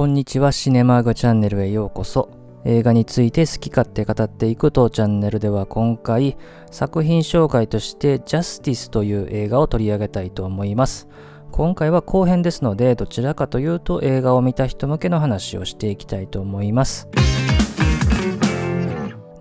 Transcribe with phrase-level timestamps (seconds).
[0.00, 2.30] こんにちは、シネマーグチャンネルへようこそ。
[2.64, 6.38] 映画について好き勝手語っていく当チャンネルでは今回、
[6.70, 11.06] 作品紹介としてジャスティスという映画を取り上げたいと思います。
[11.52, 17.06] 今回は後編ですので、どちらかというと映画を見た人向けの話をしていきたいと思います。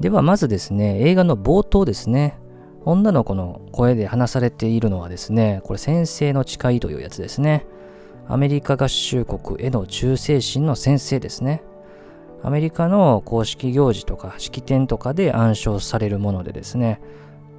[0.02, 2.38] ではまずですね、映画の冒頭ですね。
[2.84, 7.66] 女の子の声で話されているのはですね、これ先生の誓いというやつですね。
[8.31, 11.63] アメリカ合衆国への忠誠心の先生ですね。
[12.43, 17.02] アメリカの公式行事とか式典とかで暗唱されるものでですね、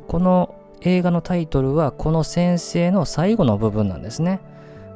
[0.07, 4.41] この映画のタイトルはこの先生の最後の部分なんですね。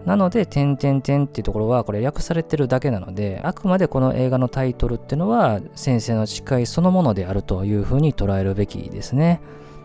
[0.07, 9.41] なので、点々点っていうところはこれ訳されてるだけなので、あくまでこの映画のタイトルっていうのは先生の誓いそのものであるというふうに捉えるべきですね。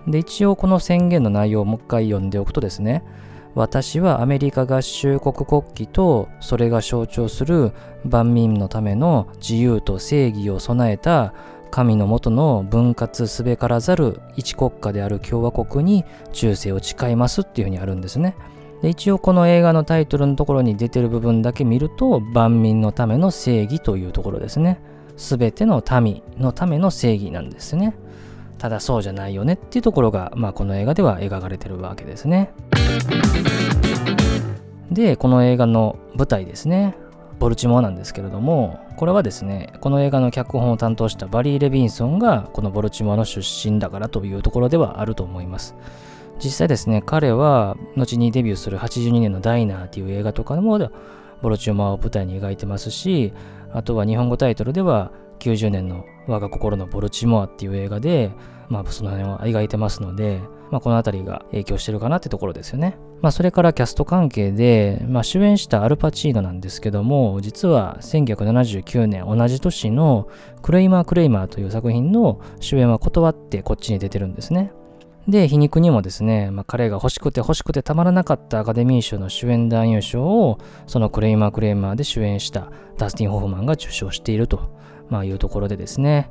[0.08, 3.04] で、一応この宣言の内容をもう一回読んでおくとですね、
[3.56, 7.74] 私はアメリカ合衆国国旗とそれが象徴する
[8.06, 11.34] 万民のための自由と正義を備えた
[11.72, 18.36] 神のもとの分割すべからざる一国家である共和国に忠誠を誓いますっていうふうにあるんですね。
[18.82, 24.80] で一応この映画のタイトルのところに出てる部分だけ見ると万民のための正義というところですね。
[25.18, 27.94] すべての民のための正義なんですね。
[28.60, 32.52] ただそうじゃないよねっていうところが、まあ、この映画では描かれてるわけですね。
[34.92, 36.96] で、この映画の舞台ですね。
[37.40, 45.76] ボルチモアなんですけれども、これはですね、この映画の脚本を担当したバリー・レビンソンがこのボルチモアの出身だからというところではあると思います。
[46.44, 50.78] 実際ですね、彼は後にデビューする82年のダイナーっていう映画とかも
[51.42, 53.32] ボルチモアを舞台に描いてますし、
[53.72, 58.32] あとは日本語タイトルでは90年の我が心のボルチモアっていう映画で、
[58.70, 62.98] まあその辺は描いてますので、まあ、この辺りが影響してるかなってところですよね。
[63.22, 70.28] まあ、それからキャスト関係で、まあ、主演したアルパチーノなんですけども、実は1979年同じ年の
[70.62, 74.72] クレイマー・クレイマーという作品の主演は断ってこっちに出てるんですね。
[75.28, 84.72] で、皮肉にもですね、まあ、彼が欲しくて欲しくてたまらなかったアカデミー賞の主演男優賞を、そのクレイマー・クレイマーで主演したダスティン・ホフマンが受賞していると、
[85.10, 86.30] まあ、いうところでですね、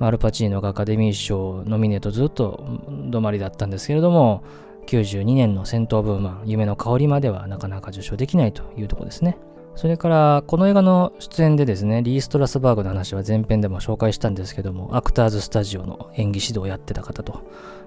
[0.00, 4.42] アルパチーノがアカデミー賞ノミネートずっと止まりだったんですけれども、
[4.86, 9.38] 92年のセント・オブ・ウーマン、夢の香りまではなかなか受賞できないというとこですね。
[9.74, 17.40] それから、この映画の出演でですね、リー・ストラスバーグの話は前編でも紹介したんですけども、アクターズ・スタジオの演技指導をやってた方と。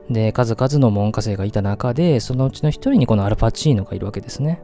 [0.07, 4.61] で、数々の門下生がいた中で、そのうちの一人にこのアルパチーノがいるわけですね。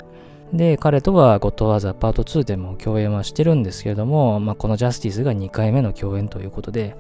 [0.53, 6.95] で、彼とはゴッドワーザーパート2でも共演はしてるんですけれども、まあ、このジャスティスが2回目の共演ということで、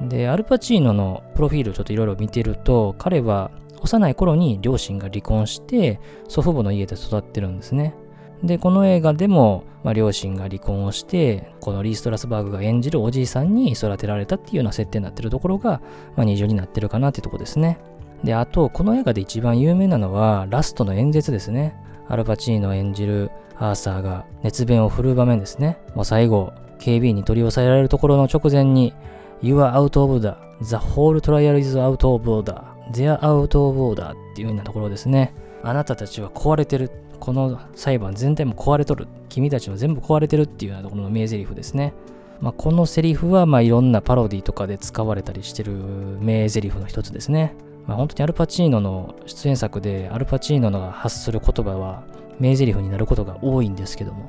[0.00, 3.50] で、アルパチーノのプロフィールをちょっといろいろ見てると、彼は
[3.82, 7.94] 幼い頃に両親が離婚して、祖父母の家で育ってるんですね。
[8.42, 15.82] で、この映画でも、まあ、両親が離婚をして、このリーストラスバーグが演じるおじいさんに育てられたっていうような設定になってるところが、
[16.16, 17.78] まあ、二重になってるかなっていうとこですね。
[18.24, 21.74] で、あと、この映画で一番有名なのは、ラストの演説ですね。
[22.10, 25.78] アルパチーノ演じるアーサーが熱弁を振るう場面ですね。
[25.94, 28.92] もう最後、警備員に取り押さえられるところの直前に、
[29.40, 30.36] You are out of order.
[30.60, 32.62] The whole trial is out of order.
[32.92, 35.32] They are out of order っていうようなところですね。
[35.62, 36.90] あなたたちは壊れてる。
[37.20, 39.06] この裁判全体も壊れとる。
[39.28, 41.92] 君たちは全部壊れてるっていうようなところの名台詞ですね。
[42.40, 45.72] まあ、このセリフはまあいろんなパロディとかで使われたりしてる
[46.20, 47.54] 名台詞の一つですね。
[47.90, 52.04] まあ、本当にアルパチーノの出演作でアルパチーノが発する言葉は
[52.38, 54.26] 名台詞になることが多いんですけども、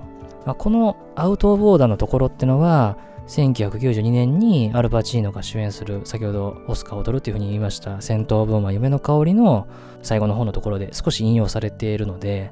[0.47, 9.67] まあ、このアウトオブオーダーのところってのは1992年にアルパチーノが主演する先ほどオスカーを取るっていうふうに言いました戦闘ブーマ夢の香りの
[10.01, 12.51] 最後の方のところで少し引用されているので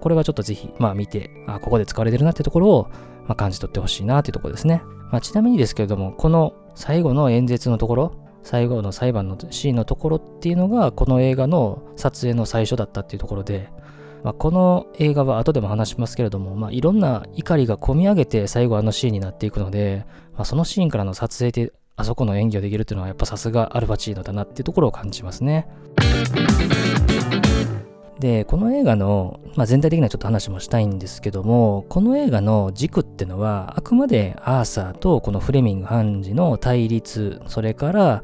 [0.00, 2.90] これはちょっとぜひまあ見てあここで使われてるなってところを
[3.26, 13.70] まあ感じ取ってほしいなっていうところですね、まあ、ちなみにですけれどもこの最後の演説のところ最後の裁判のシーンのところっていうのがこの映画の撮影の最初だったっていうところで
[14.24, 25.68] まあ、この映画は後でも話しますけれども、まあ、いろんな怒りが込み上げて最後あのシーンになっていくので、まあ、そのシーンからの撮影であそこの演技をできるっていうのはやっぱさすがアルバチーノだなっていうところを感じますね。
[28.24, 38.22] で、この映画の、まあ、全体的なちょっと話もしたいんですけども、この映画の軸ってのは、あくまでアーサーとこのフレミング・ハンジの対立、それから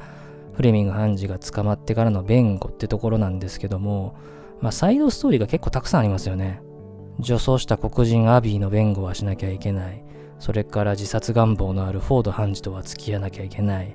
[0.54, 4.14] フレミング・ハンジが捕まってからの弁護ってところなんですけども、
[4.62, 6.62] まあ、サイドストーリーが結構たくさんありますよね。
[7.18, 10.02] 女装した黒人アビーの弁護はしなきゃいけない。
[10.38, 13.94] それから自殺願望のあるフォード判事とは付き合わなきゃいけない。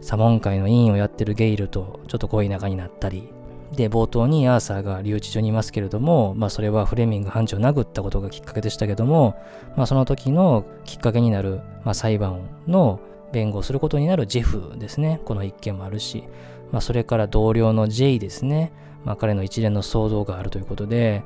[0.00, 3.32] サモン会の委員をやってるゲイルとちょっと恋仲になったり。
[3.72, 9.36] で、冒頭にアーサーが留置所にいますけれども、まあそれはフレミング判事を殴ったことがきっかけでしたけども、
[9.76, 13.00] まあその時のきっかけになる、まあ、裁判の
[13.32, 15.20] 弁護をすることになるジェフですね。
[15.24, 16.24] この一件もあるし、
[16.70, 18.72] まあそれから同僚の J ですね。
[19.04, 21.22] まあ彼の一連の騒動があるということで、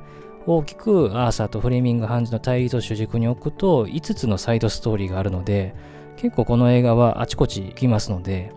[0.47, 5.75] 大きくアーサーとフレミング判事の対立を主軸に置くと5つのサイドストーリーがあるので
[6.17, 8.51] 結構この映画はあちこち行きますので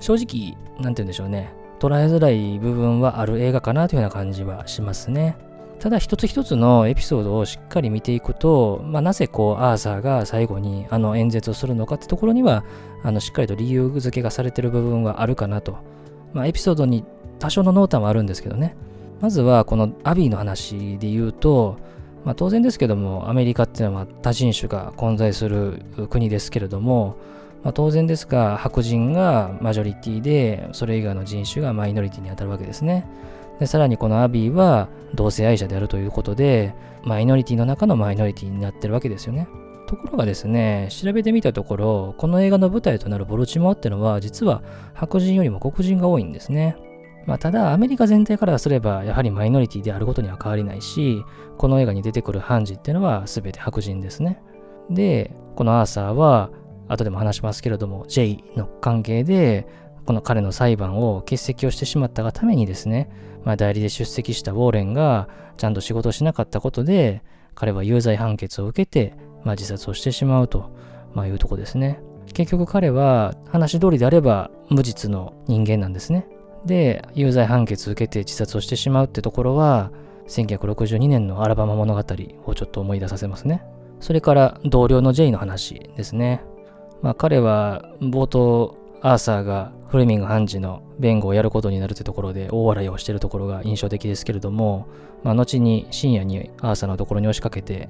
[0.00, 5.36] 正直何て言うんでしょうね捉えづらい部分はある映画かなというような感じはしますね。
[5.78, 12.64] ただ一つ一つのエピソードをしっかり見ていくと、まあ、なぜこうアーサーが最後にあの演説をするのかってところには
[13.04, 15.76] あのしっかりと理由付けがされてる部分はあるかなと。
[16.32, 17.04] まあ、エピソードに
[17.38, 18.76] 多少の濃淡はあるんですけどね。
[19.20, 21.76] まずはこのアビーの話で言うと、
[22.24, 27.16] まあ、当然ですけどもアメリカっていうのは多人種が混在する国ですけれども、
[27.62, 33.06] まあ、当然ですが白人がマジョリティでそれ以外の人種がマイノリティに当たるわけですね。
[33.58, 39.48] でさらにこのアビーは同性愛者であるということでマイノリティの中のマイノリティになってるわけですよね。
[39.88, 44.62] ところがですね調べてみたところこの映画の舞台となるボルチモアってのは実は
[44.94, 46.76] 白人よりも黒人が多いんですね。
[47.28, 51.22] まあ、ただ、アメリカ全体からすれば、やはりマイノリティであることには変わりないし、
[51.58, 54.40] この映画に出てくる判事っていうのは全て白人ですね。
[54.88, 56.48] で、このアーサーは、
[56.88, 59.66] 後でも話しますけれども、J の関係で、
[60.06, 63.10] この彼の裁判を欠席をしてしまったがためにですね、
[63.44, 67.22] まあ、代理で出席したウォーレンがちゃんと仕事をしなかったことで、
[67.54, 69.14] 彼は有罪判決を受けて、
[69.44, 70.70] まあ、自殺をしてしまうと、
[71.14, 72.00] まあ、いうとこですね。
[72.32, 76.26] 結局彼は話通りであれば無実の人間なんですね。
[76.64, 79.90] で、有罪判決を受けて自殺をしてしまうってところは、
[80.28, 83.62] 1962年のアラバマ物語をちょっと思い出させますね。
[84.00, 86.42] それから同僚の J の話ですね。
[87.02, 94.86] まあ彼は冒頭アーサーがフレミング判事の弁護をやることになるというところで大笑いをしているところが印象的ですけれども、
[95.22, 97.88] まあ、後に深夜にアーサーのところに押しかけて、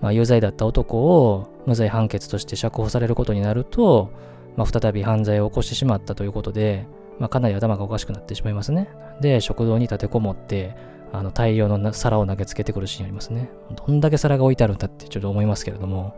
[0.00, 4.10] まあ、有罪だった男を無罪判決として釈放されることになると、
[4.56, 6.86] まあ、再び犯罪を起こしてしまったということで、
[7.18, 8.90] まあ、かなり頭がおかしくなってしまいますね。
[9.20, 10.76] で、食堂に立てこもって、
[11.10, 13.48] あの大量の皿を投げつけてくるシーンありますね。
[13.74, 16.14] どんだけ皿が置いてあるんだってちょっと思いますけれども。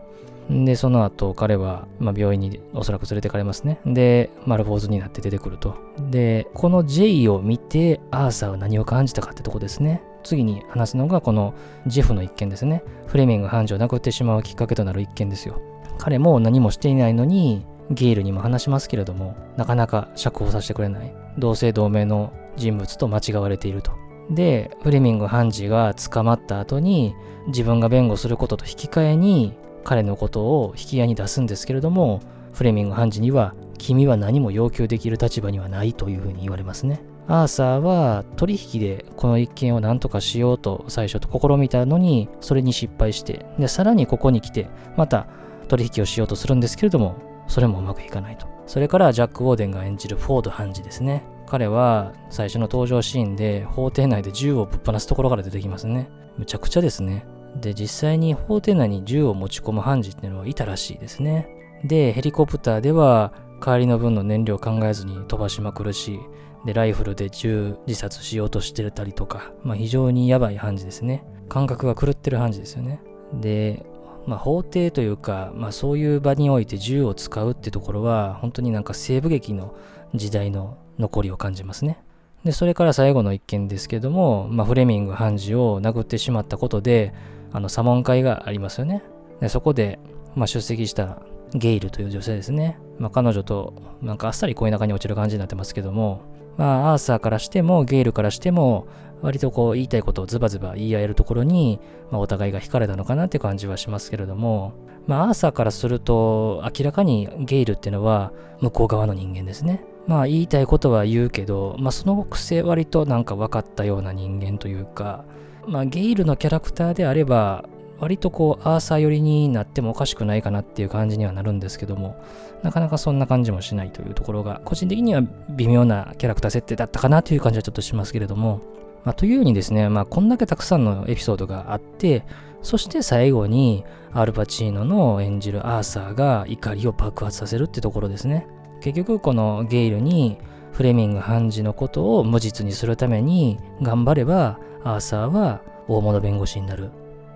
[0.49, 3.79] で、その後彼は、まあ、病院におそらく連れてかれますね。
[3.85, 5.75] で、丸坊主になって出てくると。
[6.09, 10.03] で、この J を見てアーサーは何を感じたかってとこですね。
[10.23, 11.53] 次に話すのがこの
[11.87, 12.83] ジェフの一件ですね。
[13.07, 15.61] フレミング判事を亡くってしまうきっかけとなる一件ですよ。
[15.97, 21.13] 彼も何もしていないのにゲイルにも話しますけれども、なかなか釈放させてくれない。
[21.37, 23.91] 同姓同名の人物と間違われていると。
[24.29, 27.15] で、フレミング判事が捕まった後に、
[27.47, 29.53] 自分が弁護することと引き換えに、
[29.83, 32.21] 彼のことを引き合いに出すんですけれども、
[32.53, 37.01] フレミング判事には、君は何も要求できる立場にはないというふうに言われますね。
[37.27, 44.67] アーサーは取引でこの一件を何とかしようと最初と試みたのにそれに失敗してでさらにここに来て
[44.97, 45.27] また
[45.67, 47.15] 取引をしようとするんですけれども
[47.47, 48.47] それもうまくいかないと。
[48.65, 51.23] それからジャック・ウォーデンが演じるフォード判事ですね。
[51.47, 56.09] 彼は最初の登場シーンで法廷内で銃をぶっ放すところから出てきますね。
[56.37, 57.25] むちゃくちゃですね。
[57.55, 61.49] で、実際に法廷内に銃を持ち込む判事っていうのはいたらしいですね。
[61.83, 66.19] で、ヘリコプターでは帰りの分の燃料を考えずに飛ばしまくるし、
[66.65, 71.23] で、ライフルで銃自殺しようとしてたりとか、まあ非常にやばい判事ですね。
[71.49, 73.01] 感覚が狂ってる判事ですよね。
[73.33, 73.85] で、
[74.25, 79.75] まあ、法廷というか、まあ、そういう場において銃を使うってところは本当になんか西部劇の
[80.13, 82.03] 時代の残りを感じますね。
[82.43, 87.13] でそれから最後の一件ですけども、まあ、フレミング判事を殴ってしまったことで
[87.51, 89.03] あの左門会がありますよね。
[89.39, 89.99] でそこで、
[90.35, 91.21] まあ、出席した
[91.53, 92.79] ゲイルという女性ですね。
[92.97, 96.21] まあ、彼女となんかあっさり恋仲に落ちる感じになってますけども、
[96.57, 98.87] まあ、アーサーからしてもゲイルからしても
[99.21, 101.79] 割とこう言いたいことをズバズバ言い合えるところに、
[102.09, 104.73] まあ、お互いが惹かれたのかなって感じはしますけれども、
[105.07, 108.31] まあ、アーサーからすると明らかにゲイルっていうのは
[108.61, 109.83] 向こう側の人間ですね。
[110.11, 115.23] まあ言いたいことは言うけど、まあそのくせ割となんか分かったような人間というか、
[115.65, 117.63] まあゲイルのキャラクターであれば
[117.99, 122.21] 割とこうアーサー寄りになってもおかしくないかなっていう感じにはなるんですけども
[122.63, 128.59] なかなかそんな感じもしないというところが個人的には微妙なキャラクター設定だったかなという感じはちょっとしますけれども
[129.03, 132.23] まあ、というようにですね、まあ、こんだけたくさんのエピソードがあって、
[132.61, 138.47] そして最後にアルパチーノの演じるアーサーが怒りを爆発させるってところですね。
[138.81, 140.37] 結局このゲイルに
[140.73, 146.89] フレミング判事のことを無実にするために頑張ればアーサーは大物弁護士になる。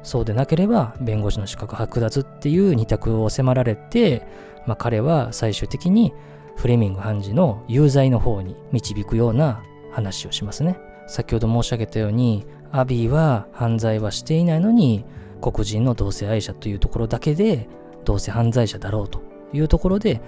[0.03, 4.27] そうでなければ弁護士の資格剥奪っていう二択を迫られて、
[4.67, 6.13] まあ、彼は最終的に
[6.55, 10.77] フレミング判事の有罪の方に導くような話をしますね。
[11.07, 15.05] 先ほど申し上げたようにアビーは犯罪はしていないのに
[15.41, 17.67] 黒人の同性愛者というところだけで
[18.03, 19.21] どうせ犯罪者だろうと
[19.53, 20.21] いうところで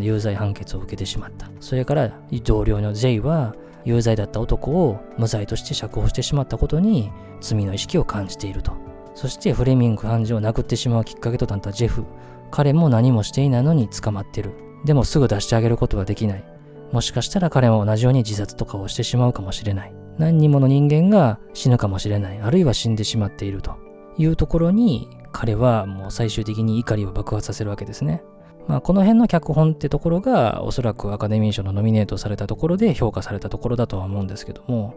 [0.00, 1.50] 有罪判決を受けてしまった。
[1.60, 2.10] それから
[2.44, 3.54] 同僚の J は
[3.84, 8.72] 有罪だった男を無罪として釈放してしまったことに罪の意識を感じていると。
[9.14, 12.04] そしてフレミング判事を殴ってしまうきっかけとなったジェフ。
[12.50, 14.52] 彼も何もしていないのに捕まってる。
[14.84, 16.44] でもすぐ出してあげることはできない。
[16.92, 19.94] もしかしたら彼も同じように自殺とかをしてしまうかもしれない。
[20.18, 22.40] 何人もの人間が死ぬかもしれない。
[22.40, 23.74] あるいは死んでしまっていると
[24.18, 28.22] いうところに彼はもう最終的に怒りを爆発させるわけですね。
[28.66, 34.94] まあ、この辺の脚本ってところがおそらくアカデミー賞のノミネートされたところで評価されたところだとは思うんですけども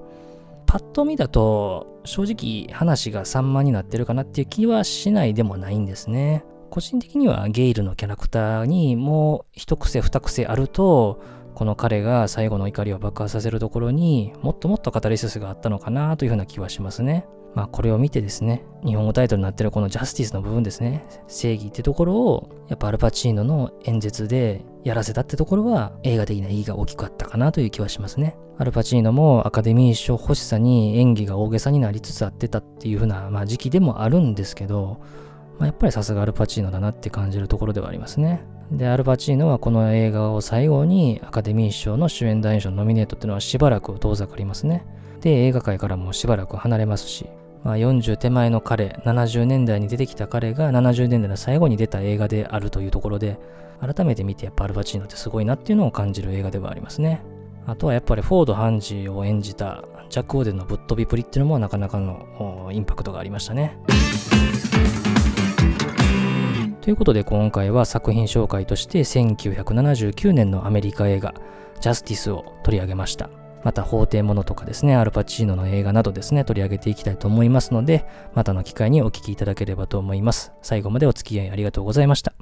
[0.65, 6.43] パッと見だと正直話が散漫になってるかなっていう気はしないでもないんですね。
[6.69, 11.21] 個人的にはゲイルのキャラクターにもう一癖二癖あると
[11.55, 17.25] この彼が最後の怒りを爆発させるところにもっともっとカタリススがあったのかなというふうな気はしますね。
[17.55, 28.37] まあこれを見てですね、日本語タイトルになってるこのジャスティスの部分ですね、正義ってところをやっぱアルパチーノの演説でやらせたってところは映画的な意義が大きかったかなという気はしますね。
[28.59, 34.99] アルパチーノもアカデミー賞欲しさに演技が大げさになりつつあってたっていうふうな、まあ、時期でもあるんですけど、
[35.59, 38.45] まあ、やっぱりさすがアルパチーノだなって感じるところではありますね。
[38.71, 44.85] で、アルパチーノはこの映画を最後にアカデミー賞の主演男優賞ノミネートっていうのはしばらく遠ざかりますね。
[45.21, 47.27] で、映画界からもしばらく離れますし、
[47.63, 53.39] まあ、40手前の彼、70年代に出てきた彼が70年代の最後に出た映画であるというところで、
[53.81, 57.21] 改めて見てやっぱアルバチーノってすごいなっていうのを感じる映画ではありますね。
[57.65, 63.77] あとはやっぱりフォード・ハンジーを演じたジャック・オーデンのぶっ飛びプリっていうのもなかなかのインパクトがありましたね。
[66.87, 71.33] ということで今回は作品紹介として1979年のアメリカ映画
[71.81, 73.29] ジャスティスを取り上げました。
[73.61, 80.53] また法廷ものとかですね、アルパチーノの映画などですね、取り上げていきたいと思いますので、またの機会にお聴きいただければと思います。
[80.61, 82.33] 最後までお付き合いありがとうございました。